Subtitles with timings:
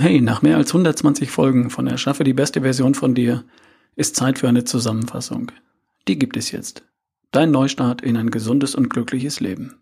[0.00, 3.44] Hey, nach mehr als 120 Folgen von Erschaffe die beste Version von dir
[3.96, 5.52] ist Zeit für eine Zusammenfassung.
[6.08, 6.86] Die gibt es jetzt.
[7.32, 9.74] Dein Neustart in ein gesundes und glückliches Leben.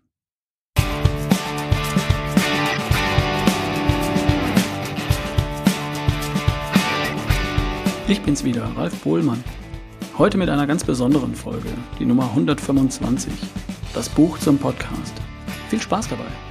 [8.09, 9.41] Ich bin's wieder, Ralf Bohlmann.
[10.17, 13.31] Heute mit einer ganz besonderen Folge, die Nummer 125,
[13.93, 15.13] das Buch zum Podcast.
[15.69, 16.48] Viel Spaß dabei!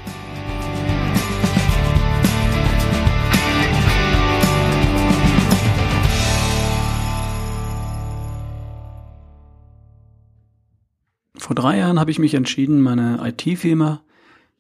[11.48, 14.02] Vor drei Jahren habe ich mich entschieden, meine IT-Firma,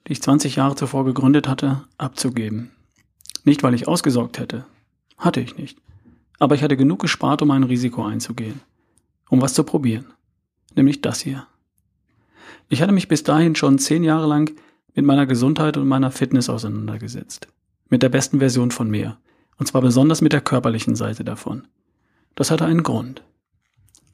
[0.06, 2.70] die ich 20 Jahre zuvor gegründet hatte, abzugeben.
[3.44, 4.64] Nicht, weil ich ausgesorgt hätte.
[5.18, 5.78] Hatte ich nicht.
[6.38, 8.62] Aber ich hatte genug gespart, um ein Risiko einzugehen.
[9.28, 10.06] Um was zu probieren.
[10.76, 11.46] Nämlich das hier.
[12.70, 14.50] Ich hatte mich bis dahin schon zehn Jahre lang
[14.94, 17.48] mit meiner Gesundheit und meiner Fitness auseinandergesetzt.
[17.90, 19.18] Mit der besten Version von mir.
[19.58, 21.68] Und zwar besonders mit der körperlichen Seite davon.
[22.34, 23.22] Das hatte einen Grund.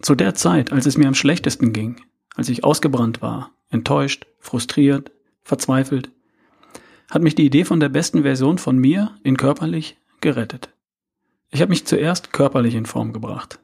[0.02, 2.00] Zu der Zeit, als es mir am schlechtesten ging,
[2.34, 6.10] als ich ausgebrannt war, enttäuscht, frustriert, verzweifelt,
[7.10, 10.70] hat mich die Idee von der besten Version von mir in körperlich gerettet.
[11.50, 13.60] Ich habe mich zuerst körperlich in Form gebracht,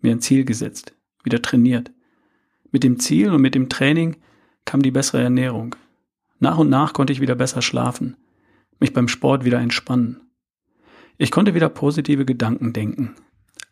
[0.00, 1.92] mir ein Ziel gesetzt, wieder trainiert.
[2.72, 4.16] Mit dem Ziel und mit dem Training
[4.64, 5.76] kam die bessere Ernährung.
[6.40, 8.16] Nach und nach konnte ich wieder besser schlafen,
[8.80, 10.20] mich beim Sport wieder entspannen.
[11.16, 13.14] Ich konnte wieder positive Gedanken denken,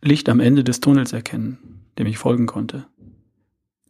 [0.03, 2.87] Licht am Ende des Tunnels erkennen, dem ich folgen konnte.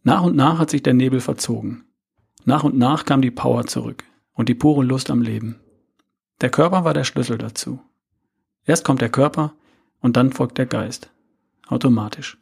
[0.07, 1.83] Nach und nach hat sich der Nebel verzogen.
[2.45, 5.57] Nach und nach kam die Power zurück und die pure Lust am Leben.
[6.39, 7.81] Der Körper war der Schlüssel dazu.
[8.63, 9.53] Erst kommt der Körper
[9.99, 11.11] und dann folgt der Geist.
[11.67, 12.37] Automatisch.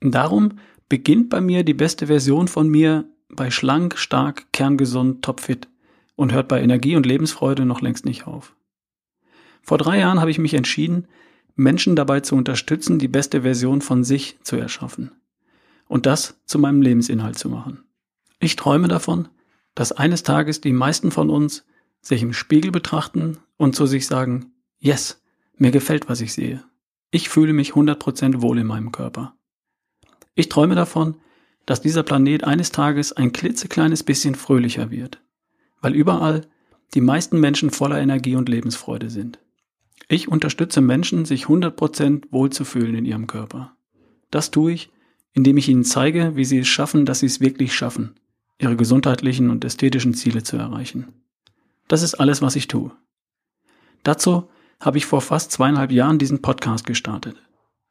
[0.00, 0.58] Darum
[0.90, 5.66] beginnt bei mir die beste Version von mir bei schlank, stark, kerngesund, topfit
[6.14, 8.54] und hört bei Energie und Lebensfreude noch längst nicht auf.
[9.62, 11.08] Vor drei Jahren habe ich mich entschieden,
[11.54, 15.10] Menschen dabei zu unterstützen, die beste Version von sich zu erschaffen
[15.90, 17.82] und das zu meinem Lebensinhalt zu machen.
[18.38, 19.28] Ich träume davon,
[19.74, 21.66] dass eines Tages die meisten von uns
[22.00, 25.20] sich im Spiegel betrachten und zu sich sagen, yes,
[25.56, 26.62] mir gefällt, was ich sehe.
[27.10, 29.34] Ich fühle mich 100% wohl in meinem Körper.
[30.36, 31.16] Ich träume davon,
[31.66, 35.20] dass dieser Planet eines Tages ein klitzekleines bisschen fröhlicher wird,
[35.80, 36.46] weil überall
[36.94, 39.40] die meisten Menschen voller Energie und Lebensfreude sind.
[40.06, 43.76] Ich unterstütze Menschen, sich 100% wohlzufühlen in ihrem Körper.
[44.30, 44.92] Das tue ich,
[45.32, 48.14] indem ich ihnen zeige, wie sie es schaffen, dass sie es wirklich schaffen,
[48.58, 51.08] ihre gesundheitlichen und ästhetischen Ziele zu erreichen.
[51.88, 52.92] Das ist alles, was ich tue.
[54.02, 54.48] Dazu
[54.80, 57.36] habe ich vor fast zweieinhalb Jahren diesen Podcast gestartet.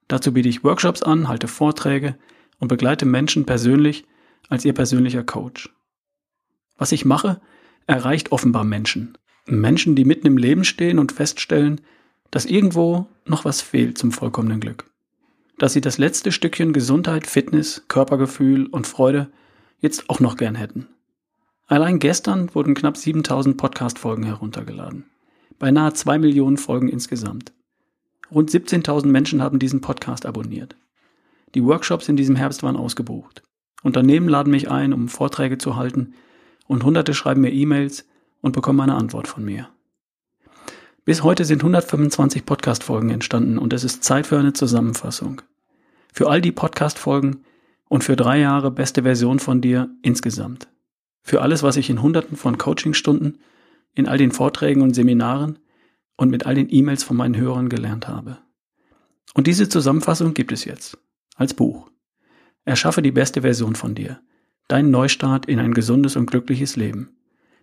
[0.07, 2.17] Dazu biete ich Workshops an, halte Vorträge
[2.59, 4.05] und begleite Menschen persönlich
[4.49, 5.69] als ihr persönlicher Coach.
[6.77, 7.39] Was ich mache,
[7.85, 9.17] erreicht offenbar Menschen.
[9.45, 11.81] Menschen, die mitten im Leben stehen und feststellen,
[12.31, 14.89] dass irgendwo noch was fehlt zum vollkommenen Glück
[15.59, 19.29] dass sie das letzte Stückchen Gesundheit, Fitness, Körpergefühl und Freude
[19.79, 20.87] jetzt auch noch gern hätten.
[21.67, 25.05] Allein gestern wurden knapp 7000 Podcast-Folgen heruntergeladen.
[25.59, 27.53] Beinahe zwei Millionen Folgen insgesamt.
[28.31, 30.75] Rund 17.000 Menschen haben diesen Podcast abonniert.
[31.55, 33.43] Die Workshops in diesem Herbst waren ausgebucht.
[33.83, 36.13] Unternehmen laden mich ein, um Vorträge zu halten
[36.67, 38.07] und Hunderte schreiben mir E-Mails
[38.41, 39.69] und bekommen eine Antwort von mir.
[41.09, 45.41] Bis heute sind 125 Podcast-Folgen entstanden und es ist Zeit für eine Zusammenfassung.
[46.13, 47.45] Für all die Podcast-Folgen
[47.87, 50.67] und für drei Jahre beste Version von dir insgesamt.
[51.23, 53.39] Für alles, was ich in Hunderten von Coachingstunden,
[53.95, 55.57] in all den Vorträgen und Seminaren
[56.15, 58.37] und mit all den E-Mails von meinen Hörern gelernt habe.
[59.33, 60.95] Und diese Zusammenfassung gibt es jetzt
[61.37, 61.89] als Buch.
[62.65, 64.19] Erschaffe die beste Version von dir.
[64.67, 67.17] Dein Neustart in ein gesundes und glückliches Leben.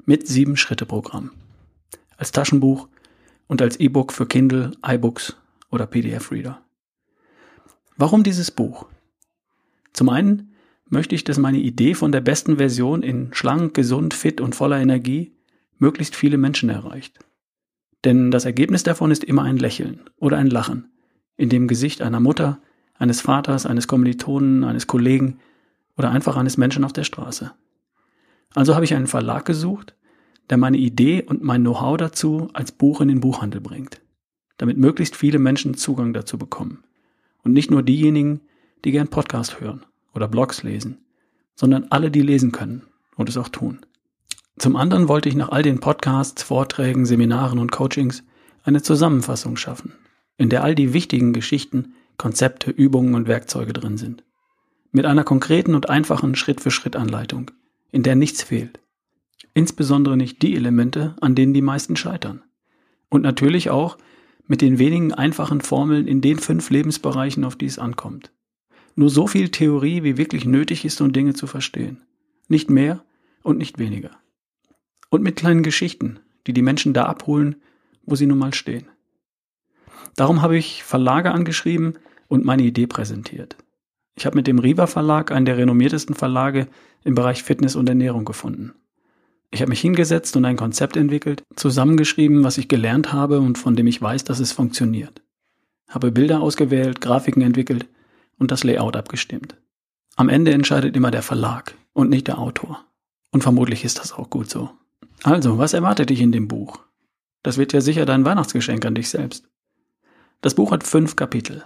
[0.05, 1.31] Mit sieben Schritte Programm.
[2.17, 2.89] Als Taschenbuch
[3.47, 5.37] und als E-Book für Kindle, iBooks
[5.71, 6.61] oder PDF-Reader.
[7.97, 8.87] Warum dieses Buch?
[9.93, 10.53] Zum einen
[10.89, 14.79] möchte ich, dass meine Idee von der besten Version in schlank, gesund, fit und voller
[14.79, 15.33] Energie
[15.79, 17.19] möglichst viele Menschen erreicht.
[18.05, 20.93] Denn das Ergebnis davon ist immer ein Lächeln oder ein Lachen
[21.37, 22.61] in dem Gesicht einer Mutter,
[22.95, 25.39] eines Vaters, eines Kommilitonen, eines Kollegen
[25.97, 27.53] oder einfach eines Menschen auf der Straße.
[28.55, 29.97] Also habe ich einen Verlag gesucht,
[30.51, 34.01] der meine Idee und mein Know-how dazu als Buch in den Buchhandel bringt,
[34.59, 36.85] damit möglichst viele Menschen Zugang dazu bekommen.
[37.43, 38.41] Und nicht nur diejenigen,
[38.85, 39.85] die gern Podcast hören
[40.15, 40.99] oder Blogs lesen,
[41.55, 42.83] sondern alle, die lesen können
[43.17, 43.81] und es auch tun.
[44.59, 48.23] Zum anderen wollte ich nach all den Podcasts, Vorträgen, Seminaren und Coachings
[48.65, 49.93] eine Zusammenfassung schaffen,
[50.39, 54.25] in der all die wichtigen Geschichten, Konzepte, Übungen und Werkzeuge drin sind.
[54.93, 57.51] Mit einer konkreten und einfachen Schritt-für-Schritt-Anleitung,
[57.93, 58.81] in der nichts fehlt
[59.57, 62.43] insbesondere nicht die Elemente, an denen die meisten scheitern.
[63.09, 63.97] Und natürlich auch
[64.47, 68.33] mit den wenigen einfachen Formeln in den fünf Lebensbereichen, auf die es ankommt.
[68.97, 72.03] Nur so viel Theorie, wie wirklich nötig ist, um Dinge zu verstehen.
[72.49, 73.03] Nicht mehr
[73.43, 74.11] und nicht weniger.
[75.09, 77.57] Und mit kleinen Geschichten, die die Menschen da abholen,
[78.05, 78.89] wo sie nun mal stehen.
[80.17, 81.95] Darum habe ich Verlage angeschrieben
[82.29, 83.57] und meine Idee präsentiert.
[84.17, 86.69] Ich habe mit dem Riva Verlag einen der renommiertesten Verlage
[87.05, 88.75] im Bereich Fitness und Ernährung gefunden.
[89.51, 93.77] Ich habe mich hingesetzt und ein Konzept entwickelt, zusammengeschrieben, was ich gelernt habe und von
[93.77, 95.23] dem ich weiß, dass es funktioniert.
[95.89, 97.87] Habe Bilder ausgewählt, Grafiken entwickelt
[98.39, 99.57] und das Layout abgestimmt.
[100.17, 102.85] Am Ende entscheidet immer der Verlag und nicht der Autor.
[103.31, 104.71] Und vermutlich ist das auch gut so.
[105.23, 106.81] Also, was erwartet dich in dem Buch?
[107.43, 109.49] Das wird ja sicher dein Weihnachtsgeschenk an dich selbst.
[110.41, 111.65] Das Buch hat fünf Kapitel.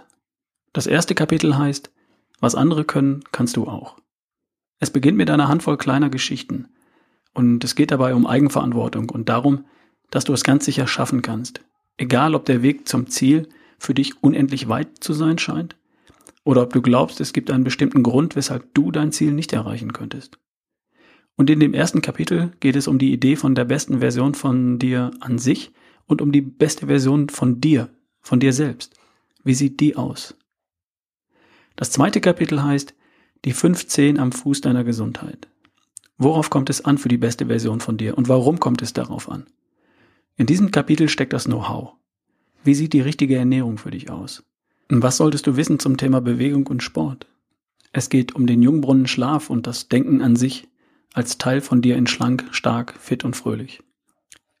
[0.73, 1.91] Das erste Kapitel heißt,
[2.39, 3.97] was andere können, kannst du auch.
[4.79, 6.69] Es beginnt mit einer Handvoll kleiner Geschichten.
[7.33, 9.65] Und es geht dabei um Eigenverantwortung und darum,
[10.09, 11.61] dass du es ganz sicher schaffen kannst.
[11.97, 13.47] Egal, ob der Weg zum Ziel
[13.79, 15.75] für dich unendlich weit zu sein scheint
[16.43, 19.93] oder ob du glaubst, es gibt einen bestimmten Grund, weshalb du dein Ziel nicht erreichen
[19.93, 20.39] könntest.
[21.35, 24.79] Und in dem ersten Kapitel geht es um die Idee von der besten Version von
[24.79, 25.71] dir an sich
[26.05, 27.89] und um die beste Version von dir,
[28.19, 28.93] von dir selbst.
[29.43, 30.35] Wie sieht die aus?
[31.75, 32.93] Das zweite Kapitel heißt
[33.45, 35.47] Die 15 am Fuß deiner Gesundheit.
[36.21, 39.27] Worauf kommt es an für die beste Version von dir und warum kommt es darauf
[39.27, 39.47] an?
[40.37, 41.93] In diesem Kapitel steckt das Know-how.
[42.63, 44.43] Wie sieht die richtige Ernährung für dich aus?
[44.91, 47.25] Und was solltest du wissen zum Thema Bewegung und Sport?
[47.91, 50.67] Es geht um den Jungbrunnen Schlaf und das Denken an sich
[51.11, 53.81] als Teil von dir in schlank, stark, fit und fröhlich.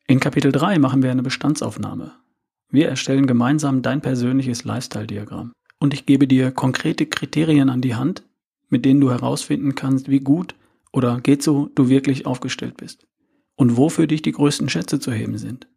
[0.07, 2.13] In Kapitel 3 machen wir eine Bestandsaufnahme.
[2.71, 8.23] Wir erstellen gemeinsam dein persönliches Lifestyle-Diagramm und ich gebe dir konkrete Kriterien an die Hand,
[8.69, 10.55] mit denen du herausfinden kannst, wie gut
[10.91, 13.07] oder geht so du wirklich aufgestellt bist
[13.55, 15.67] und wo für dich die größten Schätze zu heben sind.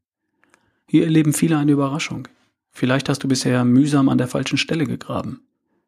[0.87, 2.29] Hier erleben viele eine Überraschung.
[2.71, 5.43] Vielleicht hast du bisher mühsam an der falschen Stelle gegraben.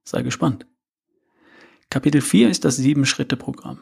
[0.05, 0.67] Sei gespannt.
[1.91, 3.79] Kapitel 4 ist das Sieben-Schritte-Programm.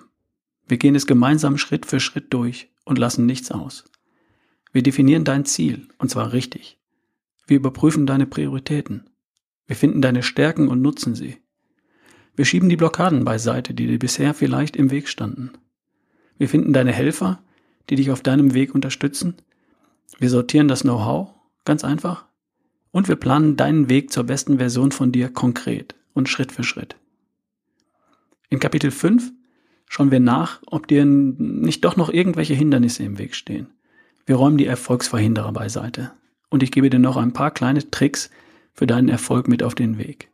[0.66, 3.84] Wir gehen es gemeinsam Schritt für Schritt durch und lassen nichts aus.
[4.72, 6.78] Wir definieren dein Ziel, und zwar richtig.
[7.46, 9.10] Wir überprüfen deine Prioritäten.
[9.66, 11.38] Wir finden deine Stärken und nutzen sie.
[12.36, 15.52] Wir schieben die Blockaden beiseite, die dir bisher vielleicht im Weg standen.
[16.36, 17.40] Wir finden deine Helfer,
[17.88, 19.36] die dich auf deinem Weg unterstützen.
[20.18, 21.30] Wir sortieren das Know-how,
[21.64, 22.26] ganz einfach.
[22.90, 26.96] Und wir planen deinen Weg zur besten Version von dir konkret und Schritt für Schritt.
[28.50, 29.32] In Kapitel 5
[29.88, 33.68] schauen wir nach, ob dir nicht doch noch irgendwelche Hindernisse im Weg stehen.
[34.26, 36.12] Wir räumen die Erfolgsverhinderer beiseite.
[36.50, 38.30] Und ich gebe dir noch ein paar kleine Tricks,
[38.74, 40.30] für deinen Erfolg mit auf den Weg.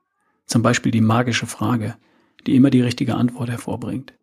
[0.51, 1.95] Zum Beispiel die magische Frage,
[2.45, 4.15] die immer die richtige Antwort hervorbringt.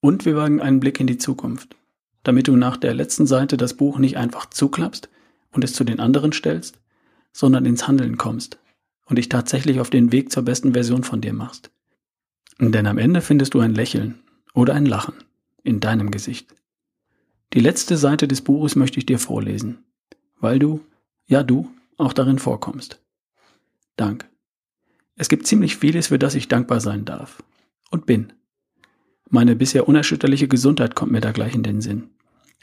[0.00, 1.76] Und wir wagen einen Blick in die Zukunft,
[2.22, 5.10] damit du nach der letzten Seite das Buch nicht einfach zuklappst
[5.52, 6.80] und es zu den anderen stellst,
[7.34, 8.58] sondern ins Handeln kommst
[9.04, 11.70] und dich tatsächlich auf den Weg zur besten Version von dir machst.
[12.58, 14.20] Denn am Ende findest du ein Lächeln
[14.54, 15.16] oder ein Lachen
[15.64, 16.54] in deinem Gesicht.
[17.52, 19.84] Die letzte Seite des Buches möchte ich dir vorlesen,
[20.40, 20.80] weil du,
[21.26, 23.02] ja du, auch darin vorkommst.
[23.96, 24.26] Dank.
[25.16, 27.42] Es gibt ziemlich vieles, für das ich dankbar sein darf.
[27.90, 28.32] Und bin.
[29.30, 32.10] Meine bisher unerschütterliche Gesundheit kommt mir da gleich in den Sinn.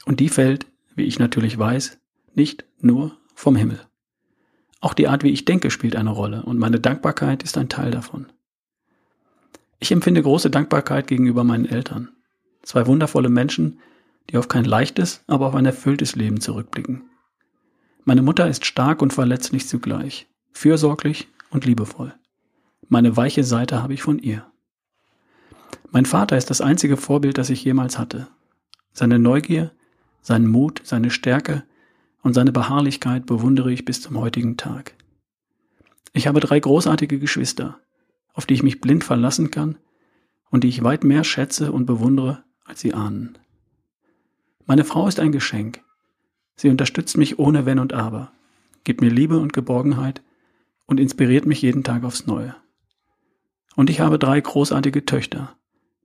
[0.04, 1.98] Und die fällt, wie ich natürlich weiß,
[2.34, 3.80] nicht nur vom Himmel.
[4.80, 7.90] Auch die Art, wie ich denke, spielt eine Rolle und meine Dankbarkeit ist ein Teil
[7.90, 8.26] davon.
[9.78, 12.08] Ich empfinde große Dankbarkeit gegenüber meinen Eltern.
[12.62, 13.80] Zwei wundervolle Menschen,
[14.30, 17.02] die auf kein leichtes, aber auf ein erfülltes Leben zurückblicken.
[18.04, 22.14] Meine Mutter ist stark und verletzlich zugleich fürsorglich und liebevoll.
[22.88, 24.46] Meine weiche Seite habe ich von ihr.
[25.90, 28.28] Mein Vater ist das einzige Vorbild, das ich jemals hatte.
[28.92, 29.72] Seine Neugier,
[30.20, 31.64] seinen Mut, seine Stärke
[32.22, 34.94] und seine Beharrlichkeit bewundere ich bis zum heutigen Tag.
[36.12, 37.78] Ich habe drei großartige Geschwister,
[38.34, 39.78] auf die ich mich blind verlassen kann
[40.50, 43.38] und die ich weit mehr schätze und bewundere, als sie ahnen.
[44.66, 45.82] Meine Frau ist ein Geschenk.
[46.54, 48.32] Sie unterstützt mich ohne Wenn und Aber,
[48.84, 50.22] gibt mir Liebe und Geborgenheit
[50.86, 52.54] und inspiriert mich jeden Tag aufs Neue.
[53.76, 55.56] Und ich habe drei großartige Töchter,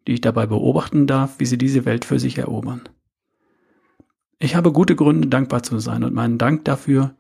[0.08, 2.82] die ich dabei beobachten darf, wie sie diese Welt für sich erobern.
[4.40, 7.16] Ich habe gute Gründe, dankbar zu sein, und mein Dank dafür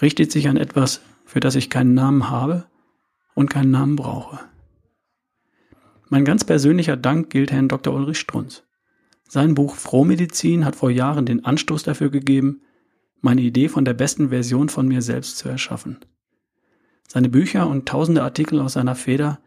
[0.00, 2.66] richtet sich an etwas, für das ich keinen Namen habe
[3.34, 4.38] und keinen Namen brauche.
[6.08, 7.92] Mein ganz persönlicher Dank gilt Herrn Dr.
[7.92, 8.62] Ulrich Strunz.
[9.28, 12.62] Sein Buch Frohmedizin hat vor Jahren den Anstoß dafür gegeben,
[13.20, 15.98] meine Idee von der besten Version von mir selbst zu erschaffen.
[17.08, 19.40] Seine Bücher und tausende Artikel aus seiner Feder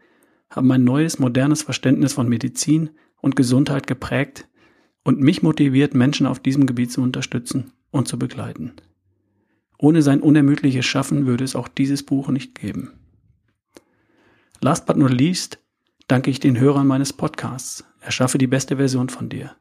[0.50, 2.90] haben ein neues, modernes Verständnis von Medizin
[3.20, 4.48] und Gesundheit geprägt
[5.04, 8.72] und mich motiviert, Menschen auf diesem Gebiet zu unterstützen und zu begleiten.
[9.78, 12.92] Ohne sein unermüdliches Schaffen würde es auch dieses Buch nicht geben.
[14.60, 15.58] Last but not least
[16.06, 17.84] danke ich den Hörern meines Podcasts.
[18.00, 19.56] Erschaffe die beste Version von dir,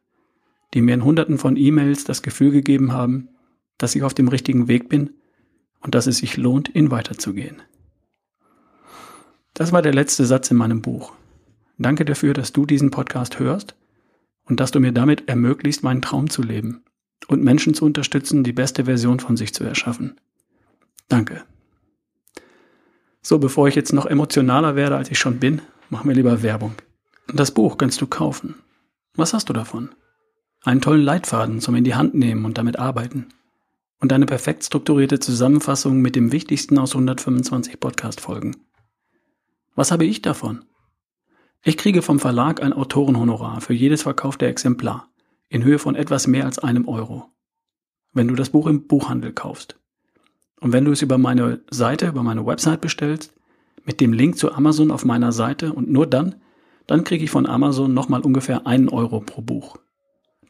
[0.73, 3.29] die mir in hunderten von E-Mails das Gefühl gegeben haben,
[3.77, 5.11] dass ich auf dem richtigen Weg bin
[5.81, 7.61] und dass es sich lohnt, ihn weiterzugehen.
[9.59, 11.11] Das war der letzte Satz in meinem Buch.
[11.77, 13.75] Danke dafür, dass du diesen Podcast hörst
[14.45, 16.85] und dass du mir damit ermöglicht, meinen Traum zu leben
[17.27, 20.15] und Menschen zu unterstützen, die beste Version von sich zu erschaffen.
[21.09, 21.43] Danke.
[23.21, 26.75] So, bevor ich jetzt noch emotionaler werde, als ich schon bin, machen wir lieber Werbung.
[27.27, 28.55] Das Buch kannst du kaufen.
[29.15, 29.89] Was hast du davon?
[30.63, 33.27] Einen tollen Leitfaden zum in die Hand nehmen und damit arbeiten.
[33.99, 38.55] Und eine perfekt strukturierte Zusammenfassung mit dem Wichtigsten aus 125 Podcast-Folgen.
[39.79, 40.65] Was habe ich davon?
[41.63, 45.07] Ich kriege vom Verlag ein Autorenhonorar für jedes verkaufte Exemplar
[45.47, 47.27] in Höhe von etwas mehr als einem Euro.
[48.11, 49.79] Wenn du das Buch im Buchhandel kaufst.
[50.59, 53.33] Und wenn du es über meine Seite, über meine Website bestellst,
[53.85, 56.35] mit dem Link zu Amazon auf meiner Seite und nur dann,
[56.85, 59.77] dann kriege ich von Amazon nochmal ungefähr einen Euro pro Buch.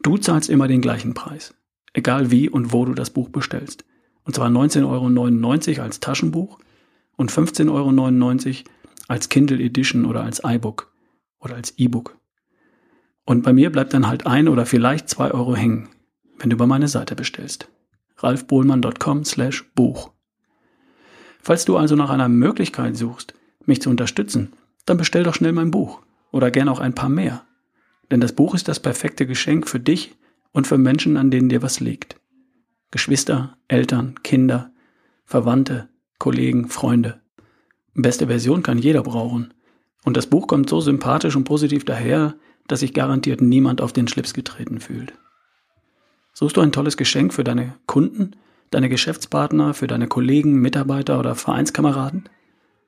[0.02, 1.54] Du zahlst immer den gleichen Preis.
[1.92, 3.84] Egal wie und wo du das Buch bestellst.
[4.24, 6.58] Und zwar 19,99 Euro als Taschenbuch
[7.14, 8.70] und 15,99 Euro
[9.10, 10.92] als Kindle Edition oder als iBook
[11.40, 12.16] oder als E-Book.
[13.24, 15.88] Und bei mir bleibt dann halt ein oder vielleicht zwei Euro hängen,
[16.38, 17.68] wenn du über meine Seite bestellst.
[18.18, 20.12] ralfbohlmann.com slash Buch.
[21.42, 23.34] Falls du also nach einer Möglichkeit suchst,
[23.66, 24.52] mich zu unterstützen,
[24.86, 27.44] dann bestell doch schnell mein Buch oder gern auch ein paar mehr.
[28.12, 30.14] Denn das Buch ist das perfekte Geschenk für dich
[30.52, 32.20] und für Menschen, an denen dir was liegt.
[32.92, 34.72] Geschwister, Eltern, Kinder,
[35.24, 35.88] Verwandte,
[36.18, 37.19] Kollegen, Freunde.
[37.94, 39.52] Beste Version kann jeder brauchen.
[40.04, 42.34] Und das Buch kommt so sympathisch und positiv daher,
[42.68, 45.12] dass sich garantiert niemand auf den Schlips getreten fühlt.
[46.32, 48.36] Suchst du ein tolles Geschenk für deine Kunden,
[48.70, 52.28] deine Geschäftspartner, für deine Kollegen, Mitarbeiter oder Vereinskameraden?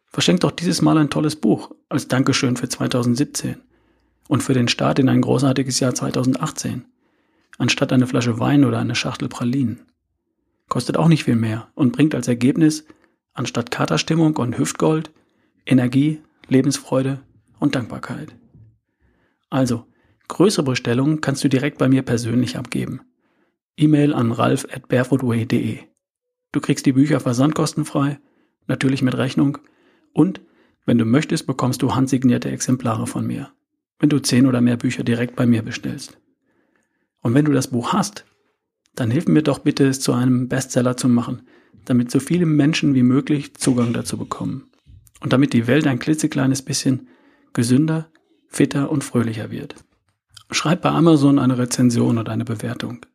[0.06, 3.56] Verschenk doch dieses Mal ein tolles Buch als Dankeschön für 2017
[4.28, 6.84] und für den Start in ein großartiges Jahr 2018,
[7.58, 9.80] anstatt eine Flasche Wein oder eine Schachtel Pralinen.
[10.68, 12.84] Kostet auch nicht viel mehr und bringt als Ergebnis
[13.34, 15.10] anstatt Katerstimmung und Hüftgold
[15.64, 17.20] Energie, Lebensfreude
[17.58, 18.34] und Dankbarkeit.
[19.50, 19.86] Also,
[20.28, 23.02] größere Bestellungen kannst du direkt bei mir persönlich abgeben.
[23.76, 25.78] E-Mail an ralf at barefootway.de.
[26.52, 28.18] Du kriegst die Bücher versandkostenfrei,
[28.66, 29.58] natürlich mit Rechnung
[30.12, 30.40] und,
[30.84, 33.52] wenn du möchtest, bekommst du handsignierte Exemplare von mir,
[33.98, 36.18] wenn du zehn oder mehr Bücher direkt bei mir bestellst.
[37.20, 38.24] Und wenn du das Buch hast,
[38.94, 41.42] dann hilf mir doch bitte, es zu einem Bestseller zu machen,
[41.84, 44.70] damit so viele Menschen wie möglich Zugang dazu bekommen
[45.20, 47.08] und damit die Welt ein klitzekleines bisschen
[47.52, 48.10] gesünder,
[48.48, 49.76] fitter und fröhlicher wird.
[50.50, 53.06] Schreib bei Amazon eine Rezension oder eine Bewertung.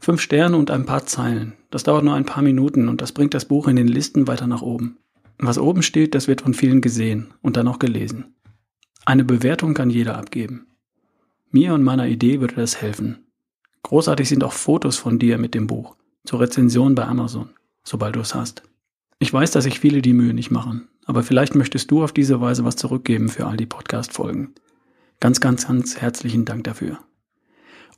[0.00, 1.52] Fünf Sterne und ein paar Zeilen.
[1.70, 4.48] Das dauert nur ein paar Minuten und das bringt das Buch in den Listen weiter
[4.48, 4.98] nach oben.
[5.38, 8.34] Was oben steht, das wird von vielen gesehen und dann auch gelesen.
[9.04, 10.66] Eine Bewertung kann jeder abgeben.
[11.50, 13.26] Mir und meiner Idee würde das helfen.
[13.82, 17.50] Großartig sind auch Fotos von dir mit dem Buch zur Rezension bei Amazon,
[17.82, 18.62] sobald du es hast.
[19.18, 22.40] Ich weiß, dass sich viele die Mühe nicht machen, aber vielleicht möchtest du auf diese
[22.40, 24.54] Weise was zurückgeben für all die Podcast-Folgen.
[25.20, 26.98] Ganz, ganz, ganz herzlichen Dank dafür.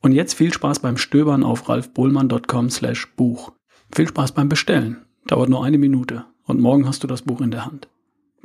[0.03, 3.53] Und jetzt viel Spaß beim Stöbern auf ralfbohlmann.com slash Buch.
[3.95, 5.07] Viel Spaß beim Bestellen.
[5.27, 7.89] Dauert nur eine Minute und morgen hast du das Buch in der Hand.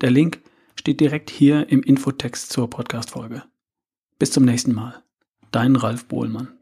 [0.02, 0.40] Der Link
[0.76, 3.44] steht direkt hier im Infotext zur Podcast-Folge.
[4.18, 5.04] Bis zum nächsten Mal.
[5.52, 6.59] Dein Ralf Bohlmann.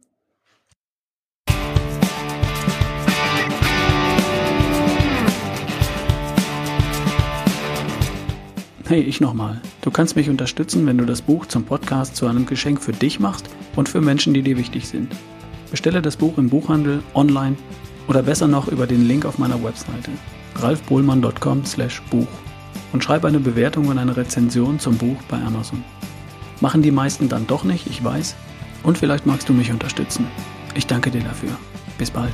[8.88, 9.60] Hey, ich nochmal.
[9.82, 13.20] Du kannst mich unterstützen, wenn du das Buch zum Podcast zu einem Geschenk für dich
[13.20, 15.14] machst und für Menschen, die dir wichtig sind.
[15.70, 17.58] Bestelle das Buch im Buchhandel, online
[18.08, 20.12] oder besser noch über den Link auf meiner Webseite
[20.56, 22.28] ralfbohlmann.com slash Buch
[22.94, 25.84] und schreibe eine Bewertung und eine Rezension zum Buch bei Amazon.
[26.62, 28.36] Machen die meisten dann doch nicht, ich weiß.
[28.84, 30.28] Und vielleicht magst du mich unterstützen.
[30.76, 31.52] Ich danke dir dafür.
[31.98, 32.34] Bis bald.